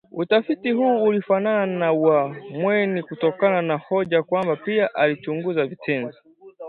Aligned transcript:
Utafiti 0.11 0.71
huu 0.71 1.03
ulifanana 1.03 1.65
na 1.79 1.91
wa 1.91 2.35
Mweni 2.51 3.03
kutokana 3.03 3.61
na 3.61 3.77
hoja 3.77 4.23
kwamba 4.23 4.55
pia 4.55 4.89
ulichunguza 5.05 5.65
vitenzi 5.65 6.17